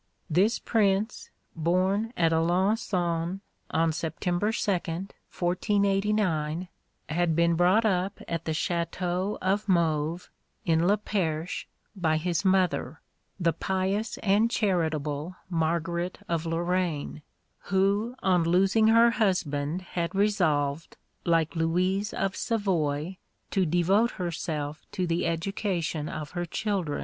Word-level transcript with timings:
This 0.31 0.57
prince, 0.57 1.29
born 1.55 2.11
at 2.17 2.31
Alençon 2.31 3.41
on 3.69 3.91
September 3.91 4.51
2nd, 4.51 5.11
1489, 5.31 6.67
had 7.09 7.35
been 7.35 7.53
brought 7.53 7.85
up 7.85 8.19
at 8.27 8.45
the 8.45 8.51
Château 8.51 9.37
of 9.43 9.69
Mauves, 9.69 10.31
in 10.65 10.87
Le 10.87 10.97
Perche, 10.97 11.67
by 11.95 12.17
his 12.17 12.43
mother, 12.43 12.99
the 13.39 13.53
pious 13.53 14.17
and 14.23 14.49
charitable 14.49 15.35
Margaret 15.51 16.17
of 16.27 16.47
Lorraine, 16.47 17.21
who 17.65 18.15
on 18.23 18.41
losing 18.43 18.87
her 18.87 19.11
husband 19.11 19.83
had 19.83 20.15
resolved, 20.15 20.97
like 21.25 21.55
Louise 21.55 22.11
of 22.11 22.35
Savoy, 22.35 23.17
to 23.51 23.67
devote 23.67 24.13
herself 24.17 24.83
to 24.93 25.05
the 25.05 25.27
education 25.27 26.09
of 26.09 26.31
her 26.31 26.47
children. 26.47 26.99